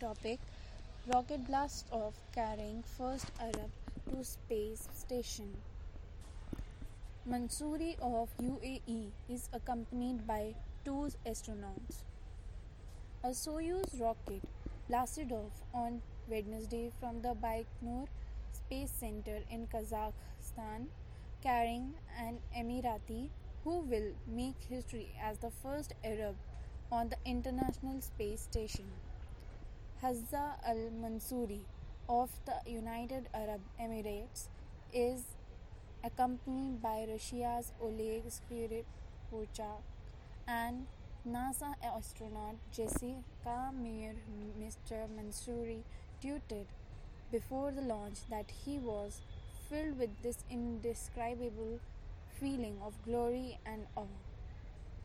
Topic 0.00 0.38
Rocket 1.12 1.44
blast 1.48 1.86
off 1.90 2.14
carrying 2.32 2.84
first 2.96 3.32
Arab 3.40 3.70
to 4.08 4.22
space 4.22 4.86
station. 4.94 5.56
Mansouri 7.28 7.98
of 8.00 8.28
UAE 8.40 9.10
is 9.28 9.48
accompanied 9.52 10.24
by 10.24 10.54
two 10.84 11.08
astronauts. 11.26 12.04
A 13.24 13.30
Soyuz 13.30 14.00
rocket 14.00 14.42
blasted 14.88 15.32
off 15.32 15.64
on 15.74 16.00
Wednesday 16.28 16.92
from 17.00 17.20
the 17.20 17.34
Baikonur 17.34 18.06
Space 18.52 18.92
Center 18.92 19.40
in 19.50 19.66
Kazakhstan, 19.66 20.86
carrying 21.42 21.94
an 22.16 22.38
Emirati 22.56 23.30
who 23.64 23.80
will 23.80 24.12
make 24.28 24.62
history 24.68 25.10
as 25.20 25.38
the 25.38 25.50
first 25.50 25.94
Arab 26.04 26.36
on 26.92 27.08
the 27.08 27.16
International 27.24 28.00
Space 28.00 28.42
Station. 28.42 28.86
Hazza 30.02 30.54
Al 30.64 30.92
Mansouri 31.02 31.62
of 32.08 32.30
the 32.46 32.70
United 32.70 33.28
Arab 33.34 33.60
Emirates 33.80 34.46
is 34.94 35.22
accompanied 36.04 36.80
by 36.80 37.04
Russia's 37.10 37.72
Oleg 37.82 38.22
Skripochka 38.28 39.82
and 40.46 40.86
NASA 41.28 41.74
astronaut 41.82 42.54
Jessica 42.70 43.72
Meir. 43.74 44.14
Mr. 44.62 45.08
Mansouri 45.16 45.82
tweeted 46.22 46.66
before 47.32 47.72
the 47.72 47.82
launch 47.82 48.18
that 48.30 48.52
he 48.64 48.78
was 48.78 49.20
filled 49.68 49.98
with 49.98 50.10
this 50.22 50.44
indescribable 50.48 51.80
feeling 52.38 52.78
of 52.84 53.02
glory 53.04 53.58
and 53.66 53.86
awe. 53.96 54.06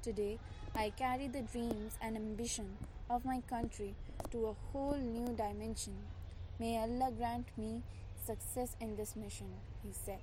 Today, 0.03 0.37
I 0.75 0.91
carry 0.91 1.27
the 1.27 1.41
dreams 1.41 1.97
and 1.99 2.15
ambition 2.15 2.77
of 3.09 3.25
my 3.25 3.41
country 3.49 3.95
to 4.33 4.47
a 4.47 4.55
whole 4.71 4.97
new 4.97 5.31
dimension. 5.35 5.93
May 6.59 6.77
Allah 6.77 7.11
grant 7.15 7.47
me 7.55 7.83
success 8.25 8.75
in 8.81 8.95
this 8.95 9.15
mission, 9.15 9.51
he 9.83 9.91
said. 9.93 10.21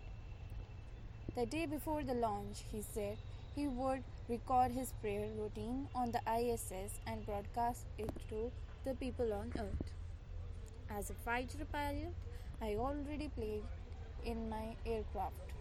The 1.37 1.47
day 1.47 1.67
before 1.67 2.03
the 2.03 2.15
launch, 2.15 2.65
he 2.73 2.83
said 2.83 3.19
he 3.55 3.69
would 3.69 4.03
record 4.29 4.73
his 4.73 4.93
prayer 5.01 5.29
routine 5.39 5.87
on 5.95 6.11
the 6.11 6.23
ISS 6.29 6.99
and 7.07 7.25
broadcast 7.25 7.87
it 7.99 8.11
to 8.31 8.51
the 8.85 8.95
people 8.95 9.33
on 9.33 9.53
Earth. 9.57 9.93
As 10.91 11.11
a 11.11 11.15
fighter 11.15 11.65
pilot, 11.73 12.13
I 12.61 12.75
already 12.75 13.29
played 13.29 13.63
in 14.25 14.51
my 14.51 14.75
aircraft, 14.85 15.53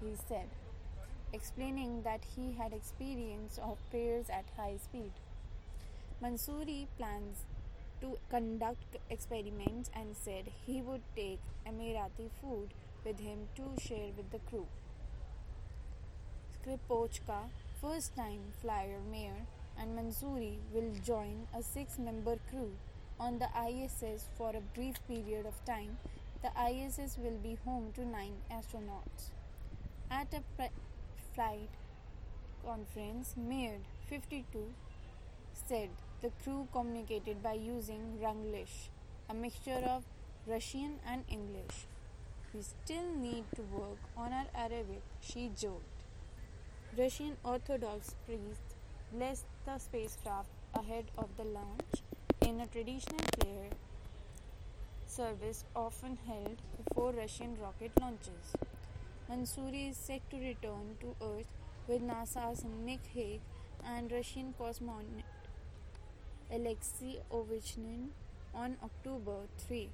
he 0.00 0.14
said, 0.28 0.48
explaining 1.32 2.02
that 2.02 2.20
he 2.36 2.52
had 2.52 2.72
experience 2.72 3.58
of 3.60 3.78
prayers 3.90 4.26
at 4.30 4.44
high 4.56 4.76
speed. 4.76 5.10
Mansouri 6.22 6.86
plans 6.96 7.46
to 8.00 8.18
conduct 8.30 8.96
experiments 9.10 9.90
and 9.94 10.16
said 10.16 10.50
he 10.66 10.80
would 10.82 11.02
take 11.14 11.40
Emirati 11.66 12.30
food 12.40 12.74
with 13.04 13.20
him 13.20 13.48
to 13.56 13.62
share 13.80 14.10
with 14.16 14.30
the 14.30 14.38
crew. 14.50 14.66
Skripochka, 16.54 17.48
first 17.80 18.14
time 18.14 18.52
flyer 18.60 19.00
Meir, 19.10 19.46
and 19.78 19.98
Mansouri 19.98 20.58
will 20.72 20.92
join 21.02 21.46
a 21.56 21.62
six 21.62 21.98
member 21.98 22.36
crew 22.50 22.72
on 23.18 23.38
the 23.38 23.48
ISS 23.68 24.28
for 24.36 24.50
a 24.54 24.60
brief 24.60 24.96
period 25.08 25.46
of 25.46 25.64
time. 25.64 25.98
The 26.42 26.50
ISS 26.70 27.18
will 27.18 27.38
be 27.42 27.58
home 27.64 27.92
to 27.94 28.04
nine 28.04 28.36
astronauts. 28.50 29.30
At 30.10 30.32
a 30.34 30.42
pre- 30.56 30.68
flight 31.34 31.68
conference, 32.64 33.34
Meir, 33.36 33.78
52, 34.08 34.72
said 35.52 35.90
the 36.22 36.30
crew 36.42 36.68
communicated 36.72 37.42
by 37.42 37.54
using 37.54 38.18
Runglish, 38.22 38.88
a 39.30 39.34
mixture 39.34 39.82
of 39.88 40.04
Russian 40.46 40.98
and 41.06 41.24
English. 41.28 41.86
We 42.52 42.60
still 42.62 43.08
need 43.16 43.44
to 43.56 43.62
work 43.62 43.98
on 44.16 44.32
our 44.32 44.46
Arabic, 44.54 45.02
she 45.20 45.50
joked. 45.56 46.04
Russian 46.98 47.36
Orthodox 47.42 48.16
priests 48.26 48.74
blessed 49.12 49.46
the 49.64 49.78
spacecraft 49.78 50.48
ahead 50.74 51.06
of 51.16 51.28
the 51.38 51.44
launch 51.44 52.02
in 52.42 52.60
a 52.60 52.66
traditional 52.66 53.24
prayer 53.38 53.70
service 55.06 55.64
often 55.74 56.18
held 56.26 56.56
before 56.76 57.12
Russian 57.12 57.56
rocket 57.62 57.92
launches. 58.00 58.54
Mansouri 59.30 59.90
is 59.90 59.96
set 59.96 60.28
to 60.30 60.36
return 60.36 60.96
to 61.00 61.14
Earth 61.24 61.48
with 61.88 62.02
NASA's 62.02 62.64
Nick 62.84 63.00
Hague 63.14 63.40
and 63.84 64.12
Russian 64.12 64.54
cosmonaut 64.58 65.29
Alexei 66.52 67.20
Ovchinin 67.30 68.08
on 68.52 68.76
October 68.82 69.46
3. 69.68 69.88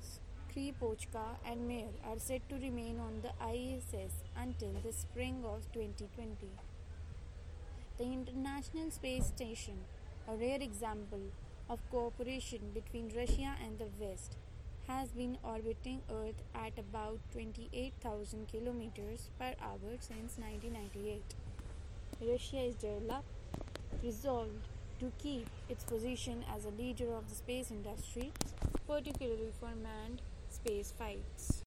Skripochka 0.00 1.38
and 1.44 1.66
Meir 1.66 1.88
are 2.06 2.20
set 2.20 2.48
to 2.48 2.54
remain 2.54 3.00
on 3.00 3.20
the 3.20 3.32
ISS 3.44 4.22
until 4.36 4.72
the 4.84 4.92
spring 4.92 5.42
of 5.44 5.66
2020. 5.72 6.36
The 7.98 8.04
International 8.04 8.92
Space 8.92 9.26
Station, 9.26 9.78
a 10.28 10.36
rare 10.36 10.62
example 10.62 11.32
of 11.68 11.80
cooperation 11.90 12.70
between 12.72 13.10
Russia 13.16 13.56
and 13.60 13.80
the 13.80 13.88
West, 13.98 14.36
has 14.86 15.08
been 15.08 15.36
orbiting 15.42 16.02
Earth 16.12 16.42
at 16.54 16.78
about 16.78 17.18
28,000 17.32 18.46
kilometers 18.46 19.30
per 19.36 19.54
hour 19.60 19.96
since 19.98 20.38
1998. 20.38 21.34
Russia 22.20 22.60
is 22.60 22.76
developed, 22.76 23.26
resolved 24.00 24.68
to 25.02 25.10
keep 25.20 25.48
its 25.68 25.82
position 25.82 26.44
as 26.56 26.64
a 26.64 26.70
leader 26.80 27.12
of 27.12 27.28
the 27.28 27.34
space 27.34 27.72
industry, 27.72 28.30
particularly 28.86 29.50
for 29.58 29.66
manned 29.82 30.22
space 30.48 30.92
flights. 30.96 31.60